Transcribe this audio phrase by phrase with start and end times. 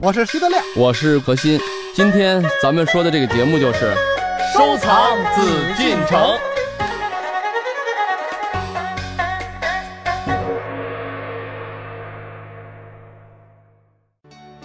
[0.00, 1.58] 我是徐德亮，我是何鑫。
[1.92, 3.92] 今天咱们说的这个节目就是
[4.54, 5.42] 收藏紫
[5.76, 6.38] 禁城。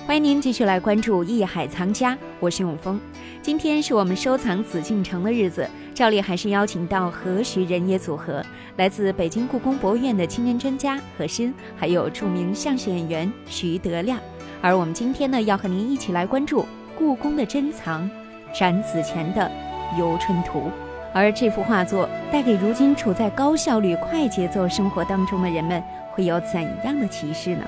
[0.06, 3.02] 欢迎您继续来关注《艺海藏家》，我是永峰。
[3.48, 8.44] 今天是我们收藏紫禁城的日子，照例还是邀请到何徐人也组合，
[8.76, 14.20] 来自北京故宫博物院的青年专家何鑫，还有著名相声演员徐德亮。
[14.62, 16.66] 而我们今天呢，要和您一起来关注
[16.98, 18.12] 故宫的珍藏——
[18.54, 19.50] 展子虔的
[19.98, 20.60] 《游春图》。
[21.14, 27.64] 而这幅画作带给如今处在高效率、快节奏生活当中的人们，会有怎样的启示呢？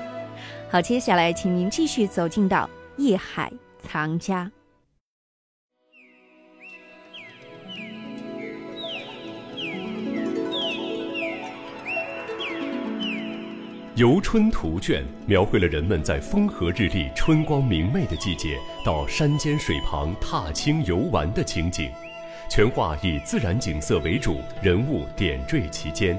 [0.70, 2.68] 好，接下来请您继续走进到
[2.98, 3.50] 艺海
[3.82, 4.44] 藏家。
[14.00, 21.90] 《游春图》卷描绘了人们在风和日丽、春光明媚的季节，到山间水旁踏青游玩的情景。
[22.48, 26.18] 全画以自然景色为主，人物点缀其间。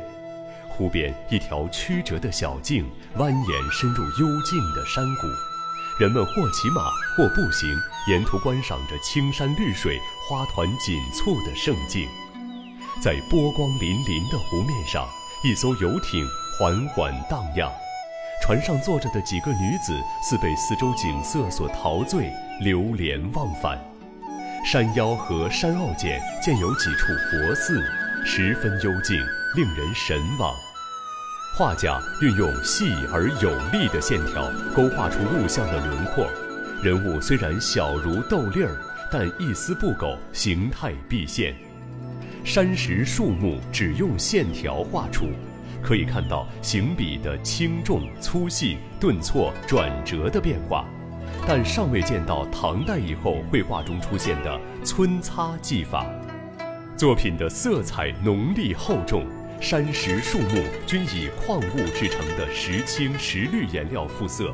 [0.69, 2.85] 湖边一条曲折的小径
[3.17, 5.25] 蜿蜒深入幽静的山谷，
[5.99, 6.83] 人们或骑马
[7.17, 7.67] 或步行，
[8.07, 9.97] 沿途观赏着青山绿水、
[10.29, 12.07] 花团锦簇的胜境。
[13.01, 15.07] 在波光粼粼的湖面上，
[15.43, 16.23] 一艘游艇
[16.59, 17.71] 缓缓荡漾，
[18.41, 23.79] 船上坐着的几个女子似被四周景色所陶醉，流连忘返。
[24.65, 27.81] 山腰和山坳间建有几处佛寺，
[28.25, 29.17] 十分幽静。
[29.53, 30.55] 令人神往。
[31.57, 36.25] 画家运用细而有力的线条，勾画出物象的轮廓。
[36.81, 38.77] 人物虽然小如豆粒儿，
[39.11, 41.53] 但一丝不苟，形态毕现。
[42.45, 45.25] 山石树木只用线条画出，
[45.81, 50.85] 可以看到行笔的轻重、粗细、顿挫、转折的变化，
[51.47, 56.05] 但尚未见到唐代以后绘画中出现的皴擦技法。
[56.95, 59.25] 作品的色彩浓丽厚重。
[59.59, 64.51] 山石树木均以矿物制成的石青、石绿颜料复色，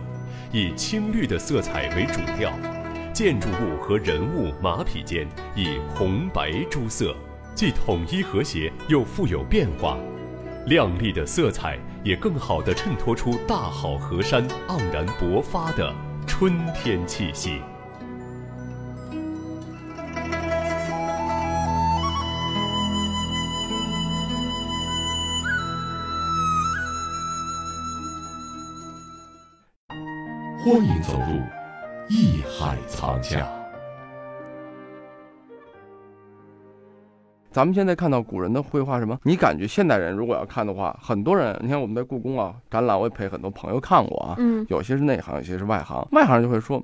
[0.51, 2.51] 以青绿的色彩为主调。
[3.13, 7.15] 建筑物和人物、马匹间以红白诸色，
[7.55, 9.97] 既统一和谐，又富有变化。
[10.67, 15.95] 亮丽的色彩也更好地衬托出大好河山盎然勃发的
[16.27, 17.61] 春天气息。
[30.65, 31.41] 欢迎走入
[32.09, 33.56] 艺海藏家。
[37.57, 39.19] 咱们现在看到古人的绘画，什么？
[39.23, 44.35] 你感觉现代人如果要看的话，很多人，你看我们在故宫啊展览，我也陪很多朋友看过啊。
[44.37, 46.07] 嗯，有些是内行，有些是外行。
[46.11, 46.79] 外行就会说，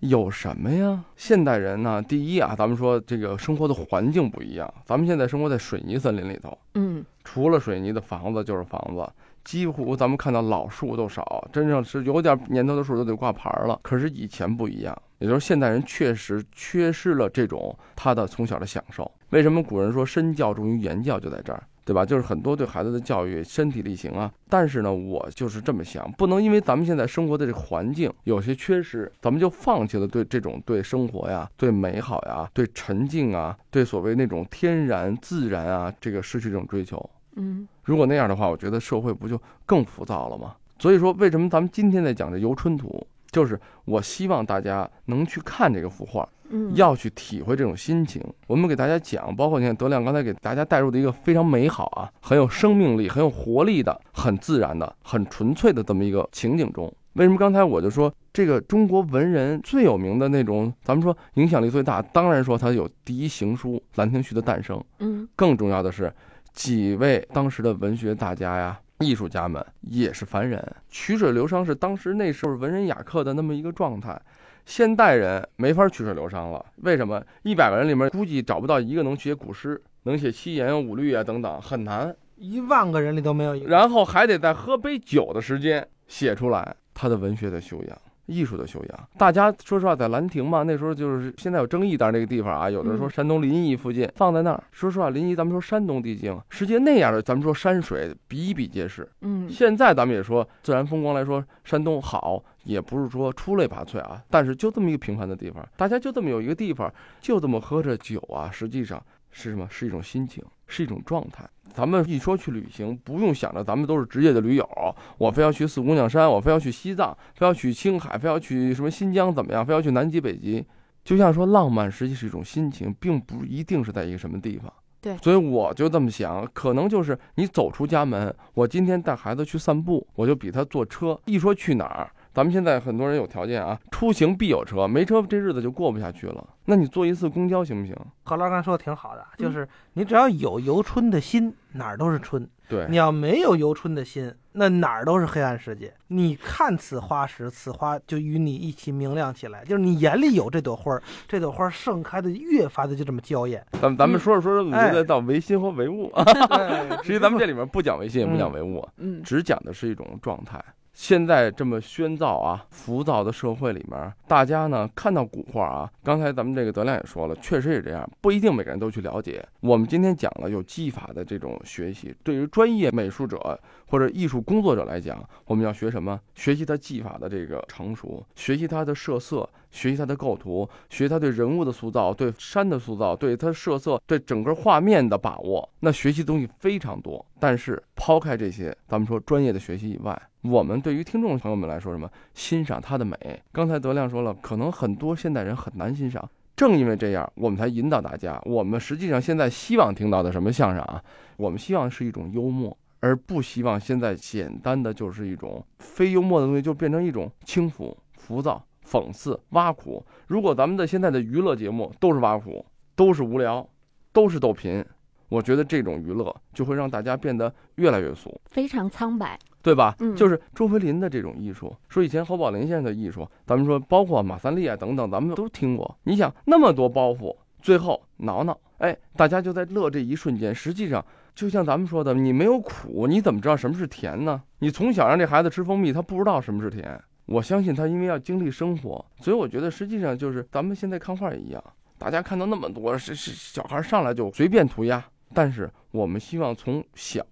[0.00, 1.02] 有什么呀？
[1.16, 4.70] 现代人呢，第一啊，咱们说这个生活的环境不一样。
[4.84, 9.10] 咱们现在生活在水泥森林里头，嗯，除了水泥的房子就是房子。
[9.44, 13.80] 几乎咱们看到老树都少，真正是有点年头的树都得挂牌了。
[13.82, 19.10] 可是以前不一样，也就是现代人确实缺失了这种他的从小的享受。
[19.32, 22.04] 为什么古人说身教重于言教就在这儿，对吧？
[22.04, 24.30] 就是很多对孩子的教育身体力行啊。
[24.46, 37.10] 但是呢，我就是这么想，不能因为咱们现在生活的这个环境有些缺失，咱们就放弃了对这种对生活呀、对美好呀、对沉静啊、对所谓那种天然自然啊，这个失去这种追求。
[37.36, 40.54] 嗯，如果那样的话，我觉得社会不就更浮躁了吗？
[40.78, 42.88] 所以说，为什么咱们今天在讲这《游春图》，
[43.32, 48.22] 就是我希望大家能去看这个幅画，嗯，要去体会这种心情。
[48.46, 56.92] 我们给大家讲，包括你看德亮刚才给大家带入的一个非常美好啊，很有生命力、很有活力的、很自然的、很纯粹的这么一个情景中。
[57.14, 66.12] 为什么刚才我就说这个中国文人最有名的那种，咱们说影响力最大，当然说他有第一行书《兰亭序》的诞生，嗯，更重要的是。
[66.52, 74.20] 几位当时的文学大家呀、艺术家们也是凡人，曲水流觞是当时那时候文人雅客的那么一个状态。
[74.64, 77.22] 现代人没法曲水流觞了，为什么？
[77.42, 82.14] 一百个人里面估计找不到一个能写古诗、能写七言五律啊等等，很难。
[82.36, 83.68] 一万个人里都没有一个。
[83.68, 87.98] 然后还得在喝杯酒的时间写出来他的文学的修养。
[88.26, 94.62] 艺术的修养，大家说实话，在兰亭嘛，那时候就是现在有争议，但是那个地方啊，有的说山东临沂附近放在那儿。
[94.70, 99.08] 说实话，临沂咱们说山东地境，实际那样的咱们说山水比比皆是。
[99.22, 109.02] 嗯，现在咱们也说自然风光来说，山东好，也不是说出类拔萃啊，但是就这么一个平凡的地方，大家就这么有一个地方，就这么喝着酒啊，实际上
[109.32, 109.66] 是什么？
[109.68, 111.48] 是一种心情，是一种状态。
[111.74, 114.68] 咱们一说去旅行，不用想着咱们都是职业的驴友，
[115.16, 119.64] 我非要去四姑娘山，我非要去西藏，非要去青海，非要去什么新疆怎么样？
[119.64, 120.64] 非要去南极、北极。
[121.02, 124.72] 就像说浪漫，实际是一种心情，并不一定是在一个什么地方。
[125.00, 131.18] 对，所以我就这么想，可能就是你走出家门，我今天带孩子去散步，我就比他坐车。
[131.24, 132.08] 一说去哪儿？
[132.32, 136.42] 咱们现在很多人有条件啊，出行必有车，没车这日子就过不下去了。
[136.64, 137.94] 那你坐一次公交行不行？
[138.22, 142.48] 何老刚说的挺好的，就是你只要有游春的心，哪儿都是春。
[142.68, 145.92] 对，你要没有游春的心，那哪儿都是黑暗世界。
[146.06, 149.62] 你看此花时，此花就与你一起明亮起来。
[149.64, 150.98] 就是你眼里有这朵花，
[151.28, 153.62] 这朵花盛开的越发的就这么娇艳。
[153.72, 156.10] 咱们咱们说着说着，我觉得到唯心和唯物。
[157.04, 160.62] 实际咱们这里面不讲唯心，也不讲唯物，嗯，只讲的是一种状态。
[160.92, 169.44] 现在这么喧噪啊、浮躁的社会里面，大家呢看到古画啊，刚才咱们这个德亮也说了，确实也这样，不一定每个人都去了解。
[169.60, 173.58] 我们今天讲了有技法的这种学习，对于专业美术者
[173.92, 176.18] 或者艺术工作者来讲，我们要学什么？
[176.34, 185.68] 学习他技法的这个成熟，学习他的设色，学习他的构图，学习他对人物的塑造、对山的塑造、对他设色、对整个画面的把握。
[185.80, 190.18] 那学习东西非常多，但是抛开这些，咱们说专业的学习以外。
[190.40, 193.42] 我们对于听众朋友们来说，什么欣赏他的美？
[193.52, 196.26] 刚才德亮说了，可能很多现代人很难欣赏。
[196.56, 198.40] 正因为这样，我们才引导大家。
[198.46, 201.02] 我们实际上现在希望听到的什么相声啊？
[201.36, 210.06] 我们希望是一种幽默，而不希望现在简单的就是一种非幽默的东西，就变成一种轻浮、浮躁、讽刺、挖苦。
[210.28, 212.64] 如果咱们的现在的娱乐节目都是挖苦，
[212.94, 213.68] 都是无聊，
[214.12, 214.84] 都是逗贫，
[215.28, 219.36] 我觉得这种娱乐就会让大家变得越来越俗，非常苍白。
[219.64, 219.94] 对吧？
[220.00, 225.96] 嗯，就是周培林的这种艺术，说以前侯宝林先生的艺术，咱们说包括马三立啊等等，咱们都听过。
[226.02, 230.52] 你想那么多包袱，最后挠挠，哎，大家就在乐这一瞬间。
[230.52, 234.42] 实际上，就像咱们说的，你没有苦，你怎么知道什么是甜呢？
[234.58, 237.00] 你从小让这孩子吃蜂蜜，他不知道什么是甜。
[237.26, 241.62] 我相信他因为要经历生活，所以我觉得实际上就是咱们现在看画也一样，
[241.96, 245.02] 大家看到那么多是是小孩上来就随便涂鸦，
[245.32, 247.24] 但是我们希望从小。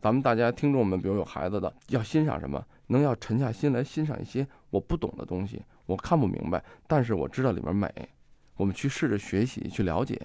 [0.00, 2.64] 咱们大家听众们，比如有孩子的，要欣赏什么？
[2.86, 7.90] 能要沉下心来欣赏一些我不懂的东西，我看不明白，但是我知道里面美，
[8.56, 10.18] 我们去试着学习，去了解，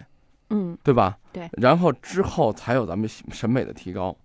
[0.50, 1.18] 嗯，对吧？
[1.32, 1.50] 对。
[1.54, 4.16] 然后之后才有咱们审美的提高。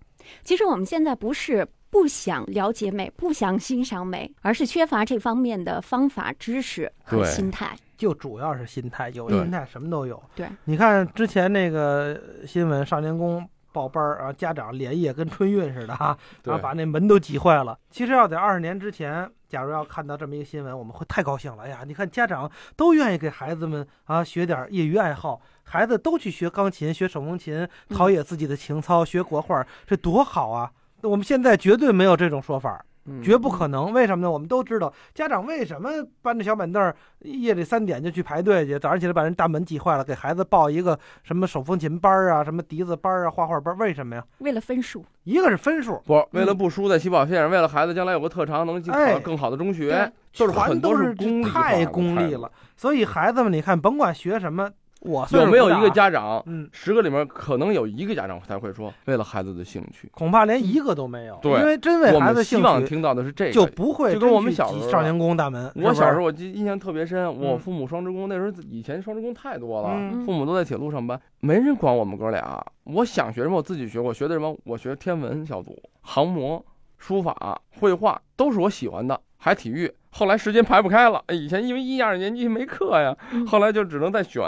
[0.43, 7.75] 其实我们现在不是不想了解美，不想欣赏美，而是缺乏这方面的方法、知识和心态。
[7.97, 10.21] 就主要是心态，有心态什么都有。
[10.35, 10.47] 对。
[10.65, 13.47] 你看之前那个新闻，少年宫。
[13.71, 17.77] 报班儿啊，家长连夜跟春运似的哈，然后把那门都挤坏了。
[17.91, 21.83] 其实要在二十年之前，假如要看到这么一个新闻，我们会太高兴了呀！
[21.85, 30.71] 你看家长都愿意给孩子们啊学点业余爱好，孩子都去学钢琴、学手风琴，陶冶自己的情操，学国画，这多好啊！
[31.01, 32.85] 我们现在绝对没有这种说法。
[33.21, 34.31] 绝不可能，为什么呢？
[34.31, 35.89] 我们都知道，家长为什么
[36.21, 44.23] 搬着小板凳，夜里三点就去排队去，早上起来把人大门挤坏了，给孩子报一个什么手风琴班啊，什么笛子班啊，画画班，为什么呀？
[44.39, 51.13] 为了分数，一个是分数，不，为了不输在起跑线上，为了孩子将来有个特长，能进考到更好的中学，就是很多是
[51.51, 52.51] 太功利了。
[52.75, 54.69] 所以孩子们，你看，甭管学什么。
[54.99, 56.43] 我有没有一个家长？
[56.45, 61.39] 嗯，十个里面可能有一个家长才会说，为了孩子的兴趣，恐怕连一个都没有。
[61.41, 65.71] 对，因为真为孩子兴趣，希望听到的是这个，就不会就跟我们小时候少年宫大门。
[65.75, 69.89] 我小时候我记印象特别深，我父母双职工，那时候以前双职工太多了，
[70.25, 72.61] 父母都在铁路上班，没人管我们哥俩。
[72.83, 73.99] 我想学什么，我自己学。
[73.99, 74.55] 我学的什么？
[74.65, 76.63] 我学天文小组、航模、
[76.97, 79.89] 书法、绘画，都是我喜欢的，还体育。
[80.11, 83.15] 后来时间排不开了，以前因为一二年级没课呀，
[83.47, 84.43] 后来就只能再选。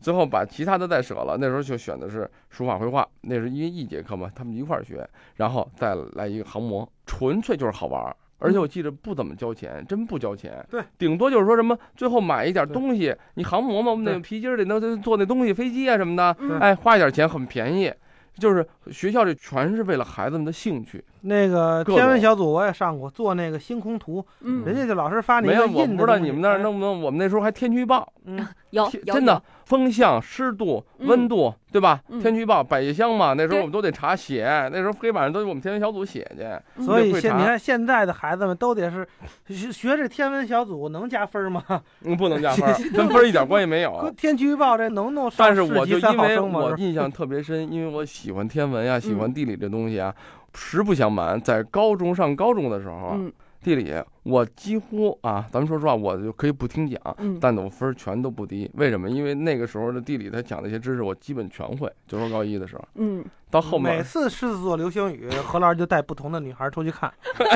[0.00, 17.92] 最后把其他的再舍了，那时候就选的是书法绘画，那是因为一节课嘛，他们一块儿学，然后再来一个航模，纯粹就是好玩儿，而且我记得不怎么交钱，真不交钱，对，顶多就是说什么最后买一点东西，你航模嘛，我们那个皮筋儿里能做那东西，飞机啊什么的，哎，花一点钱很便宜。
[18.38, 21.04] 就是学校里全是为了孩子们的兴趣。
[21.22, 27.00] 那个天文小组我也上过，做那个星空图，嗯，人家就老师发你没有，我不知道你们那儿弄不弄。
[27.02, 32.00] 我们那时候还天气预报，嗯，有，真的风向、湿度、温度，对吧？
[32.20, 36.82] 天气预报百叶箱嘛，那时候我们都得查写，那时候黑板上都是我们天文小组写去。
[36.82, 39.06] 所以现你看现在的孩子们都得是
[39.46, 41.62] 学学这天文小组能加分吗？
[42.02, 44.10] 嗯，不能加分，跟分一点关系没有。
[44.16, 45.30] 天气预报这能弄？
[45.36, 50.14] 但是我就因为我 印象特别深，因为我喜欢天文呀，喜欢地理这东西啊。
[50.54, 53.16] 实不相瞒，在高中上高中的时候，
[53.62, 58.70] 地理我几乎啊，咱们说实话，我就可以不听讲，嗯，但我分全都不低。
[58.74, 59.08] 为什么？
[59.08, 61.90] 因为那个时候的地理他讲那些知识，我基本全会。
[62.06, 67.12] 就说高一的时候，嗯，到后面每次狮子座流星雨，何老师就带不同的女孩出去看。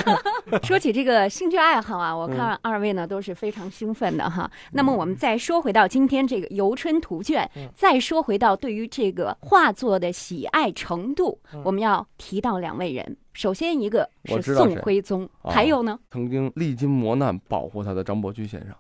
[0.63, 4.51] 说起这个兴趣爱好啊，我看二位呢都是非常兴奋的哈。
[4.73, 13.17] 那么我们再说回到今天这个《游春图卷》，再说回到对于这个画作的喜爱程度，我们要提到两位人。
[13.33, 18.71] 首先一个是宋徽宗，还有呢，曾经历经磨难保护他的张伯驹先生。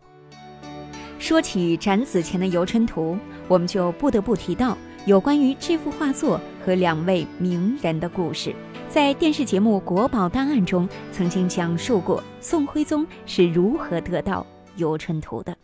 [1.19, 3.14] 说起展子虔的《游春图》，
[3.49, 4.76] 我们就不得不提到
[5.07, 8.54] 有关于这幅画作和两位名人的故事。
[8.88, 14.43] 在电视节目《国宝档案》中，曾经讲述过宋徽宗是如何得到
[14.76, 15.57] 《游春图》的。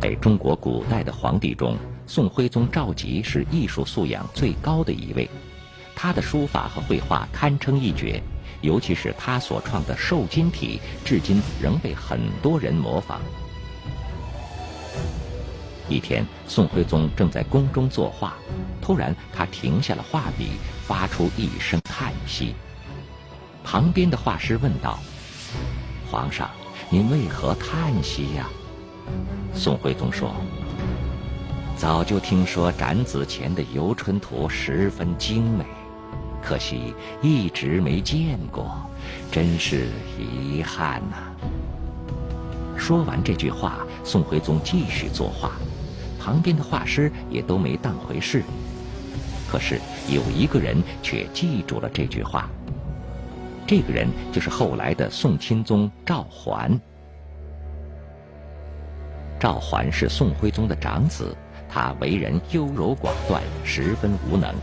[0.00, 1.76] 在中国古代的皇帝中，
[2.06, 5.28] 宋徽宗赵佶是艺术素养最高的一位。
[5.94, 8.22] 他的书法和绘画堪称一绝，
[8.60, 13.20] 尤其是他所创的瘦金体，至今仍被很多人模仿。
[15.88, 18.34] 一天，宋徽宗正在宫中作画，
[18.80, 20.52] 突然他停下了画笔，
[20.86, 22.54] 发出一声叹息。
[23.64, 24.98] 旁边的画师问道
[26.08, 26.48] ：“皇上，
[26.90, 28.48] 您为何叹息呀？”
[29.52, 30.32] 宋徽宗说
[31.76, 35.64] ：“早就听说展子虔的《游春图》十分精美。”
[36.42, 38.70] 可惜一直没见过，
[39.30, 41.16] 真是遗憾呐。
[42.76, 45.52] 说完这句话，宋徽宗继续作画，
[46.18, 48.42] 旁边的画师也都没当回事。
[49.50, 52.48] 可是有一个人却记住了这句话，
[53.66, 56.80] 这个人就是后来的宋钦宗赵桓。
[59.38, 61.36] 赵桓是宋徽宗的长子，
[61.68, 64.54] 他为人优柔寡断，十分无能。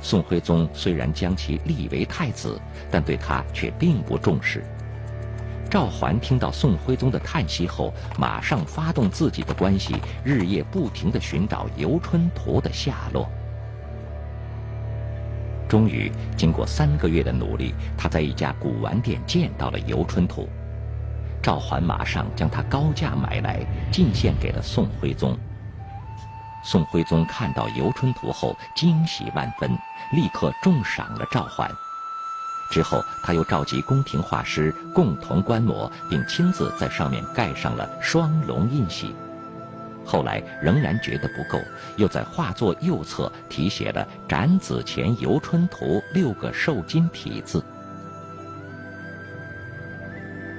[0.00, 2.60] 宋徽宗虽然将其立为太子，
[2.90, 4.64] 但对他却并不重视。
[5.68, 13.28] 赵桓听到宋徽宗的叹息后，马上发动自己的关系，日夜不停地寻找《游春图》的下落。
[15.68, 20.42] 终于，经过三个月的努力，他在一家古玩店见到了《游春图》。
[21.42, 25.36] 赵桓马上将它高价买来，进献给了宋徽宗。
[26.66, 29.70] 宋徽宗看到《游春图》后，惊喜万分，
[30.10, 31.70] 立刻重赏了赵桓。
[32.72, 39.14] 之后，他又召集宫廷画师共同观摩，并亲自在上面盖上了双龙印玺。
[40.04, 41.62] 后来仍然觉得不够，
[41.96, 47.64] 又在画作右侧题写了“展子前游春图”六个瘦金体字。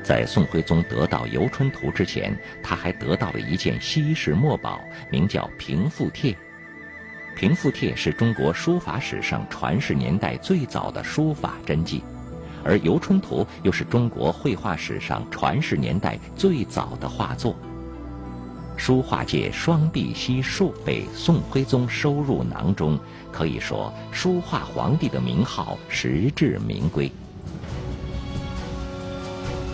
[0.08, 2.34] 在宋徽宗得到《游春图》之前，
[2.64, 4.80] 他还得到了一件稀世墨宝，
[5.12, 6.32] 名叫《平复帖》。
[7.36, 12.02] 《平复帖》是中国书法史上传世年代最早的书法真迹，
[12.64, 17.54] 而《游春图》又是中国绘画史上传世年代最早的画作。
[18.78, 22.98] 书画界双璧悉数被宋徽宗收入囊中，
[23.30, 27.12] 可以说书画皇帝的名号实至名归。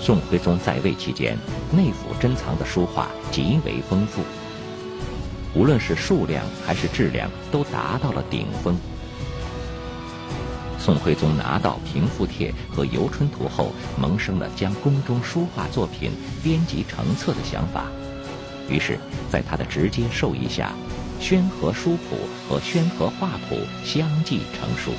[0.06, 1.38] 宋徽宗在位期间，
[1.72, 4.22] 内府珍藏的书画极为丰富，
[5.56, 8.78] 无论是数量还是质量，都达到了顶峰。
[10.78, 16.12] 宋徽宗拿到《平复帖》和《游春图》后，萌生了将宫中书画作品
[16.44, 17.86] 编辑成册的想法，
[18.70, 19.00] 于是，
[19.32, 20.74] 在他的直接授意下，
[21.24, 22.18] 《宣和书谱》
[22.50, 23.56] 和《宣和画谱》
[23.88, 24.92] 相继成书。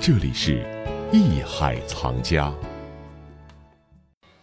[0.00, 0.77] 这里是。
[1.10, 2.52] 艺海藏家，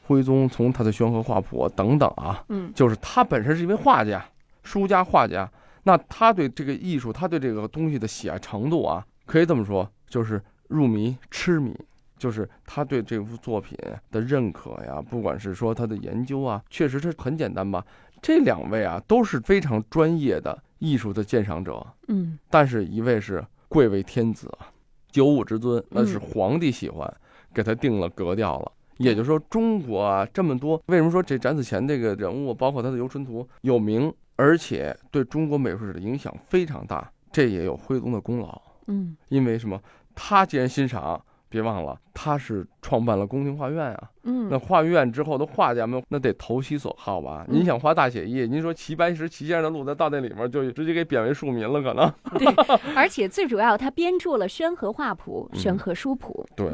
[0.07, 4.25] 徽宗从他的宣和画谱等等啊，嗯，就是他本身是一位画家、
[4.63, 5.48] 书家、画家，
[5.84, 11.72] 那他对这个艺术，他对这个东西的喜爱程度啊，可以这么说，就是入迷、痴迷，
[12.17, 13.77] 就是他对这幅作品
[14.10, 17.86] 的认可呀，不管是说他的研究啊，确实是很简单吧。
[18.24, 24.74] 这两位啊都是非常专业的艺术的鉴赏者，嗯，但是一位是贵为天子啊。
[25.15, 27.10] 九五之尊，那是皇帝喜欢，
[27.53, 28.69] 给他定了格调了。
[28.98, 37.10] 也就是说，中国啊这么多，为什么说这展子虔这个人物，包括他的《游春图》有名，而且对中国美术史的影响非常大？
[37.31, 38.62] 这也有徽宗的功劳。
[38.88, 39.81] 嗯，因为什么？
[40.13, 41.24] 他既然欣赏。
[41.55, 44.09] 别忘了，他是创办了宫廷画院啊。
[44.24, 47.45] 嗯，那画院之后的画家们，那得投其所好吧？
[47.47, 52.13] 您想画大写意，您说齐白石、齐先生的路，在到那里面就直接给贬为庶民了，可能。
[52.38, 52.45] 对，
[52.93, 56.45] 而且最主要，他编著了《宣和画谱》《宣和书谱》。
[56.57, 56.67] 对，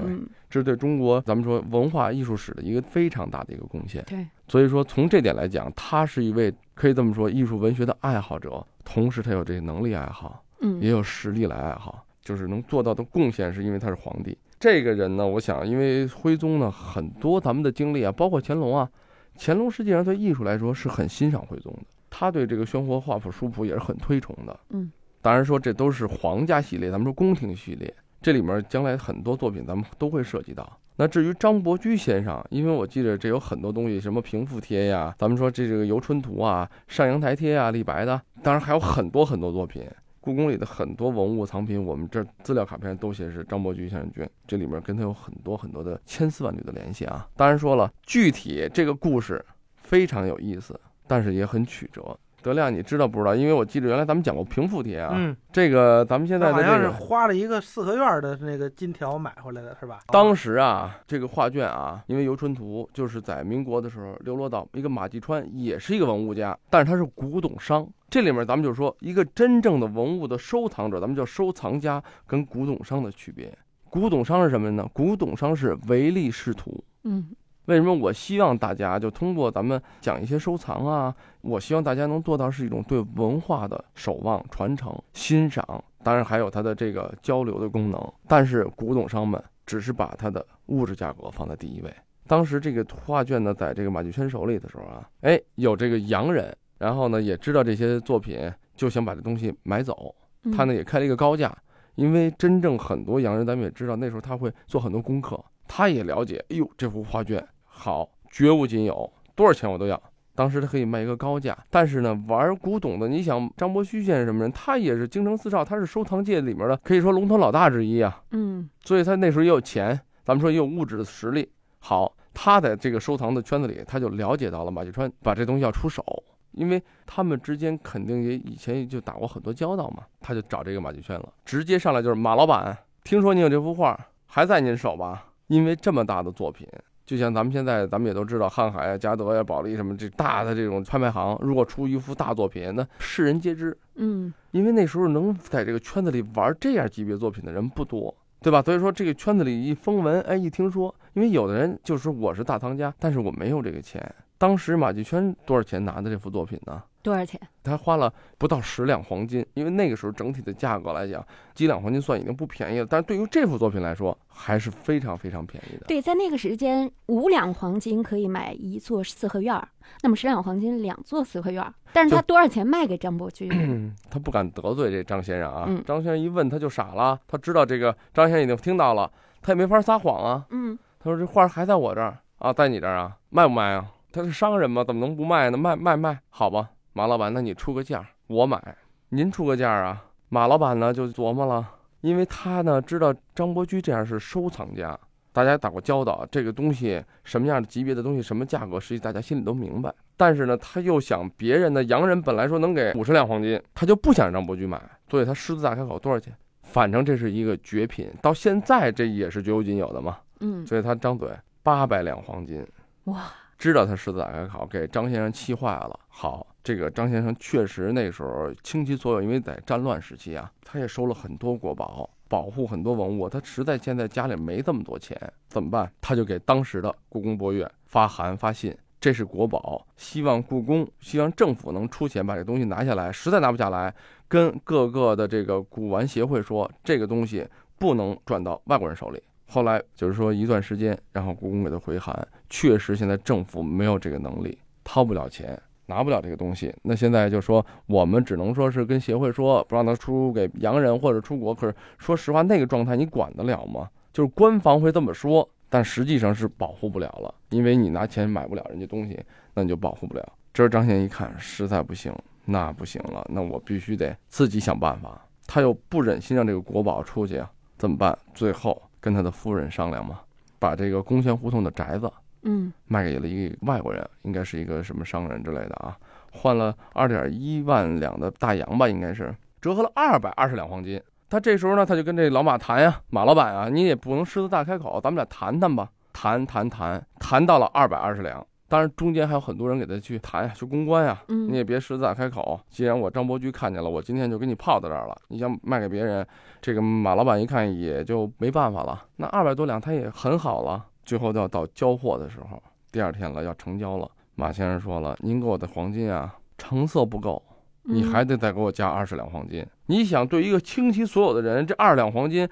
[0.49, 4.03] 这是对中国咱们说文化艺术史的一个非常大的一个贡献。
[4.07, 14.35] 对，所以说从这点来讲，他是一位可以这么说艺术文学的爱好者，同时他有这个能力爱好，嗯，也有实力来爱好，就是能做到的贡献，是因为他是皇帝。
[14.61, 18.87] 这个人呢，我想，因为徽宗呢，很多咱们的经历啊，包括乾隆啊，
[19.35, 24.59] 乾隆实际上对艺术来说是很欣赏徽宗的，他对这个宣和画谱书谱也是很推崇的。
[24.69, 27.91] 嗯，当然说这都是皇家系列，咱们说宫廷系列，
[28.21, 30.77] 这里面将来很多作品咱们都会涉及到。
[30.95, 39.83] 那至于张伯驹先生，因为我记得这有很多东西，什么平复帖呀，咱们说这这个游春图啊、上阳台帖啊、李白的，当然还有很多很多作品。
[40.21, 47.27] 故宫里的很多文物藏品，我们这资料卡片都写是张伯驹先生捐，这里面跟他有很多很多的千丝万缕的联系啊。
[47.35, 49.43] 当然说了，具体这个故事
[49.75, 52.15] 非常有意思，但是也很曲折。
[52.41, 53.35] 德亮，你知道不知道？
[53.35, 59.99] 因为我记得原来咱们讲过平复帖啊，嗯，这个咱们现在的好像是，花了一个四合院的那个金条买回来的，是吧？
[60.07, 67.87] 当时啊，这个画卷啊，因为游春图就是在民国的时候流落到一个马季川，也是一个文物家，但是他是古董商。
[68.09, 73.57] 这里面咱们就说一个真正的文物的收藏者，咱们叫收藏家跟古董商的区别。
[73.89, 74.85] 古董商是什么呢？
[74.93, 76.83] 古董商是唯利是图。
[77.03, 77.29] 嗯
[77.65, 88.13] 为什么我希望大家就通过咱们讲一些收藏啊，我希望大家能做到是一种对文化的守望、传承、欣赏，当然还有它的这个交流的功能。
[88.27, 91.93] 但是古董商们只是把它的物质价格放在第一位。
[92.27, 100.15] 当时这个画卷呢，在这个马季轩手里的时候啊，哎，有这个洋人，然后呢也知道这些作品，就想把这东西买走。
[100.43, 101.55] 嗯他呢也开了一个高价，
[101.93, 107.47] 因为真正很多洋人，咱们也知道那时候他会做很多功课，他也了解，哎呦，这幅画卷
[107.81, 109.99] 好，绝无仅有，多少钱我都要。
[110.35, 121.49] 当时他可以卖一个高价，但是呢，玩古董的，你想张伯驹先生什么人，他也是京城四少，他是收藏界里面的可以说龙头老大之一啊，嗯所以他那时候也有钱，咱们说也有物质的实力。
[121.79, 126.05] 好，他在这个收藏的圈子里，他就了解到了马继川把这东西要出手，
[126.51, 135.25] 因为他们之间肯定也以前就打过很多交道嘛，他就找这个马继川了，直接上来就是马老板，听说你有这幅画，还在您手吧？
[135.47, 136.65] 因为这么大的作品，
[137.11, 148.61] 就像咱们现在咱们也都知道，瀚海啊、嘉德呀、保利什么这大的这种拍卖行，如果出一幅大作品，那世人皆知，嗯因为那时候能在这个圈子里玩这样级别作品的人不多，对吧？
[148.61, 154.01] 所以说这个圈子里一风闻，哎，一听说，因为有的人就说我是大藏家，但是我没有这个钱。
[154.37, 156.81] 当时马季圈多少钱拿的这幅作品呢？
[157.01, 157.39] 多少钱？
[157.63, 165.85] 他花了不到十两黄金，因为那个时候整体的价格来讲，几两黄金算已经不便宜了，但是对于这幅作品来说，还是非常非常便宜的。
[165.87, 169.67] 对，在那个时间，五两黄金可以买一座四合院儿，
[170.01, 171.73] 那么十两黄金两座四合院儿。
[171.93, 173.49] 但是他多少钱卖给张伯驹？
[173.51, 175.65] 嗯， 他不敢得罪这张先生啊。
[175.67, 179.11] 嗯张先生一问他就傻了，他知道这个张先生已经听到了，
[179.41, 180.45] 他也没法撒谎啊。
[180.49, 183.85] 嗯他说这画还在我这儿啊，在你这儿啊，卖不卖啊？
[184.13, 185.57] 他是商人嘛，怎么能不卖呢？
[185.57, 188.75] 卖卖卖，好吧，马老板，那你出个价，我买，
[189.09, 190.03] 您出个价啊。
[190.29, 191.67] 马老板呢就琢磨了，
[192.01, 194.97] 因为他呢知道张伯驹这样是收藏家，
[195.31, 199.93] 大家打过交道，这个东西什么样的级别的东西，什么价格，实际大家心里都明白。
[200.17, 206.33] 但是呢，他又想别人的洋人本来说能给五十两黄金，他就不想让张伯驹买，所以他狮子大开口多少钱？
[206.61, 210.17] 反正这是一个绝品，到现在这也是绝无仅有的嘛。
[210.41, 211.29] 嗯，所以他张嘴
[211.63, 212.65] 八百两黄金，
[213.05, 213.23] 哇，
[213.57, 215.99] 知道他狮子大开口，给张先生气坏了。
[216.07, 223.27] 好，这个张先生确实那时候倾其所有，因为在战乱时期啊，他也收了很多国宝，保护很多文物。
[223.27, 225.17] 他实在现在家里没这么多钱，
[225.49, 225.91] 怎么办？
[225.99, 233.11] 他就给当时的故宫博物院发函发信，这是国宝，希望故宫，希望政府能出钱把这东西拿下来。
[233.11, 233.93] 实在拿不下来，
[234.27, 237.47] 跟各个的这个古玩协会说，这个东西
[237.79, 239.21] 不能转到外国人手里。
[239.47, 246.73] 后来就是说一段时间，然后故宫给他回函，确实现在政府没有这个能力，掏不了钱，拿不了这个东西。
[246.83, 251.53] 那现在就说我们只能说是跟协会说，不让他出给洋人或者出国。
[251.53, 253.89] 可是说实话，那个状态你管得了吗？
[254.13, 259.19] 就是官方会这么说，但实际上是保护不了了，因为你拿钱买不了人家东西，
[259.53, 260.33] 那你就保护不了。
[260.53, 262.13] 这时候张先一看，实在不行，
[262.45, 265.21] 那不行了，那我必须得自己想办法。
[265.47, 268.17] 他又不忍心让这个国宝出去啊，怎么办？
[268.33, 270.19] 最后跟他的夫人商量嘛，
[270.59, 272.11] 把这个公轩胡同的宅子
[272.43, 275.97] 嗯卖给了一个外国人，应该是一个什么商人之类的啊，
[276.31, 281.01] 换了二点一万两的大洋吧，应该是折合了二百二十两黄金。
[281.29, 285.89] 他这时候呢，他就跟这老马谈呀，马老板啊，你也不能狮子大开口，咱们俩谈谈吧。
[286.13, 292.59] 谈谈谈，谈到了二百二十两，当然中间还有很多人给他去谈呀，去公关呀，你嗯也别狮子大开口。
[292.69, 295.17] 既然我张伯驹看见了，我今天就给你泡到这儿了。
[295.29, 296.27] 你想卖给别人，
[296.61, 299.05] 这个马老板一看也就没办法了。
[299.15, 300.85] 那二百多两他也很好了。
[301.11, 304.09] 最后要到交货的时候，第二天了要成交了。
[304.33, 307.43] 马先生说了，您给我的黄金啊，成色不够，
[307.83, 309.67] 你嗯还得再给我加二十两黄金。
[309.87, 312.47] 你想，对一个倾其所有的人，这二两黄金，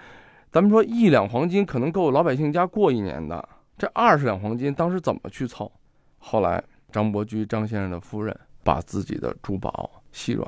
[0.51, 5.71] 咱们说一两黄金可能够老百姓家过一年的，这二十两黄金当时怎么去凑？
[6.17, 10.45] 后来张伯驹张先生的夫人把自己的珠宝细软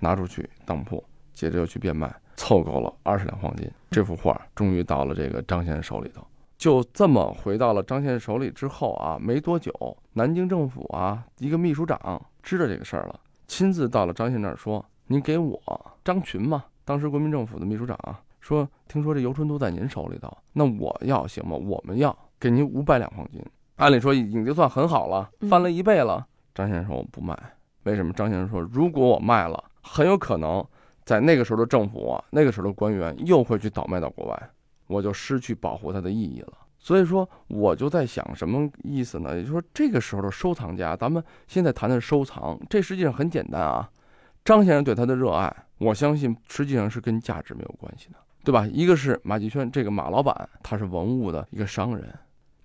[0.00, 3.66] 拿出去当铺，接着又去变卖，凑够了二十两黄金。
[3.90, 6.22] 这幅画终于到了这个张先生手里头。
[6.64, 9.70] 就这么回到了张先生手里之后啊，没多久，
[10.14, 12.00] 南京政府啊一个秘书长
[12.42, 15.60] 知道这个事儿了，亲自到了张先生那儿说：“您给我
[16.02, 21.54] 张群嘛，当时国民政府的秘书长啊。”说，听说这游春都在您手里头，那我要行吗？
[21.54, 23.44] 我们要给您五百两黄金，
[23.76, 26.26] 按理说已经算很好了，翻了一倍了。
[26.54, 27.38] 张先生说我不卖，
[27.82, 28.10] 为什么？
[28.14, 30.66] 张先生说，如果我卖了，很有可能
[31.04, 34.50] 在那个时候的政府啊，那个时候的官员又会去倒卖到国外，
[34.86, 36.52] 我就失去保护它的意义了。
[36.78, 39.34] 所以说，我就在想什么意思呢？
[39.34, 43.88] 也就是说，这个时候的收藏家，咱们现在谈的收藏，这实际上很简单啊。
[44.44, 48.16] 张先生对他的热爱，我相信实际上是跟价值没有关系的。
[48.44, 48.66] 对吧？
[48.66, 52.12] 一个是马继轩这个马老板，他是文物的一个商人，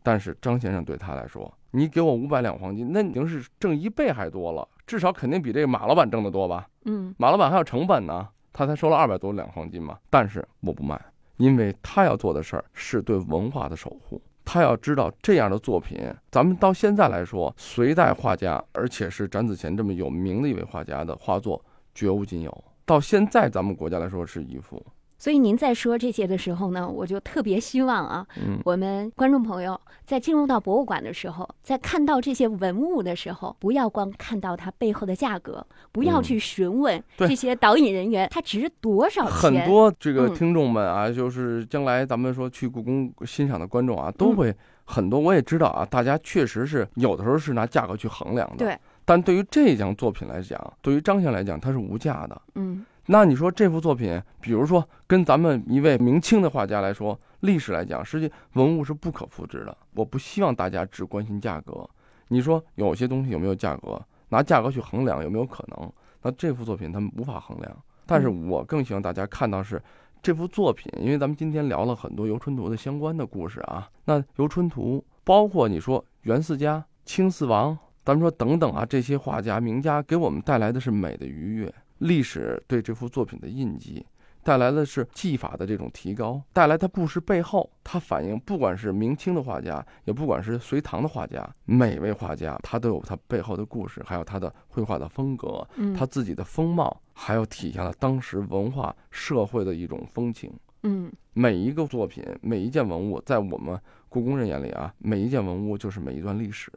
[0.04, 6.68] 但是张先生对他来说，你给我五百两黄金，那已经是挣一倍还多了，至少肯定比这个马老板挣得多吧？
[6.84, 9.98] 嗯，马老板还有成本呢，他才收了二百多两黄金嘛。
[10.10, 11.02] 但是我不卖，
[11.40, 15.98] 因为他要做的事儿是对文化的守护，他要知道这样的作品，
[16.30, 21.64] 咱们到现在来说，隋代画家，而且是展子虔这么有名的一位画家的画作
[21.96, 24.86] 绝无仅有，到现在咱们国家来说是一幅。
[25.20, 28.26] 所以您在说这些的时候呢，我就特别希望啊，
[28.64, 39.32] 我们观众朋友在进入到博物馆的时候，在看到这些文物的时候，不要光看到它背后的价格，不要去询问这些导引人员它值多少钱。
[39.32, 44.56] 很多这个听众们啊，就是将来咱们说去故宫欣赏的观众啊，都会
[44.86, 45.20] 很多。
[45.20, 48.66] 我也知道啊，大家确实是有的时候是拿价格去衡量的。
[48.66, 48.78] 对。
[49.04, 52.42] 但对于这件作品来讲，对于张先来讲，它是无价的。
[52.56, 52.86] 嗯。
[53.12, 59.76] 那你说这幅作品，比如说跟咱们一位明清的画家来说，历史来讲，实际文物是不可复制的。
[59.96, 61.90] 我不希望大家只关心价格。
[62.28, 64.00] 你说有些东西有没有价格？
[64.30, 65.92] 拿价格去衡量有没有可能？
[66.22, 67.78] 那这幅作品他们无法衡量。
[68.06, 69.82] 但是我更希望大家看到是
[70.22, 73.90] 这幅作品，因为咱们今天聊了很多游春图的相关的故事啊。
[74.06, 81.74] 那游春图包括你说元四家、清四王，咱们说等等啊，这些画家名家给我们带来的是美的愉悦。
[82.00, 84.06] 历史对这幅作品的印记，
[84.44, 100.52] 带来的是技法的这种提高，带来它故事背后，它反映不管是明清的画家，也不管是隋唐的画家，每位画家他都有他背后的故事，还有他的绘画的风格，他自己的风貌，还有体现了当时文化社会的一种风情。
[100.84, 106.72] 嗯，每一个作品，每一件文物，在我们故宫人眼里啊，每一件文物就是每一段历史，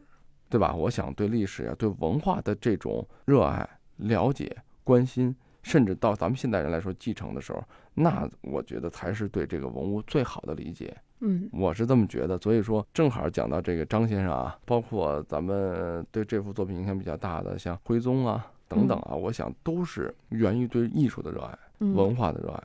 [0.51, 0.75] 对吧？
[0.75, 3.67] 我想对历史呀，对文化的这种热爱、
[3.99, 4.57] 了解。
[4.85, 7.63] 关心，甚至到咱们现代人来说继承的时候，
[7.95, 10.97] 那我觉得才是对这个文物最好的理解。
[11.21, 12.37] 嗯，我是这么觉得。
[12.39, 22.65] 所以说，正好讲到这个张先生啊，包括咱们对这幅作品影响比较大的，像徽宗啊等等啊，我想都是源于对艺术的热爱、文化的热爱。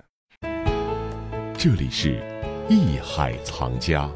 [1.54, 2.20] 这里是
[2.68, 4.10] 艺海藏家。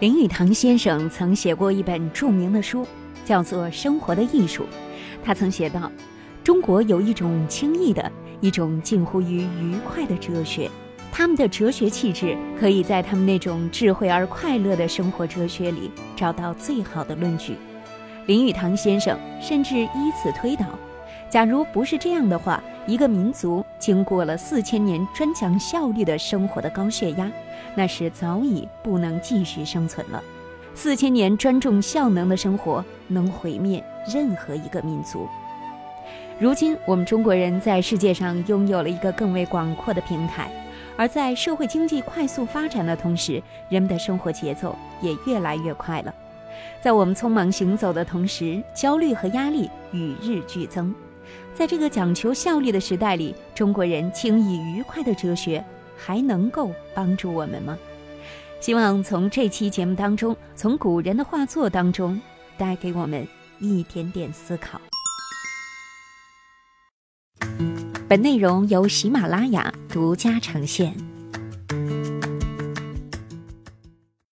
[0.00, 2.84] 林语堂先生曾写过一本著名的书，
[3.24, 4.64] 叫做《生活的艺术》。
[5.24, 5.90] 他曾写道
[6.44, 10.70] ：“中国有一种轻易的、一种近乎于愉快的哲学，
[11.10, 17.56] 他们的哲学气质可以在他们那种智慧而快乐的生活哲学里找到最好的论据。”
[18.26, 20.66] 林语堂先生甚至以此推导：
[21.30, 27.30] 假如不是这样的话，一个民族经过了四千年专讲效率的生活的高血压，
[27.74, 30.22] 那是早已不能继续生存了。
[30.74, 35.28] 四千年专重效能的生活能毁灭任何一个民族。
[36.38, 40.50] 如今，我们中国人在世界上拥有了一个更为广阔的平台，
[40.96, 46.12] 而在社会经济快速发展的同时，人们的生活节奏也越来越快了。
[46.80, 50.94] 在我们匆忙行走的同时，焦虑和压力与日俱增。
[51.54, 55.64] 在这个讲求效率的时代里，中国人轻易愉快的哲学
[55.96, 57.78] 还能够帮助我们吗？
[58.60, 62.20] 希望从这期节目当中，从古人的画作当中，
[62.58, 63.26] 带给我们
[63.58, 64.80] 一点点思考。
[68.08, 71.13] 本内容由喜马拉雅独家呈现。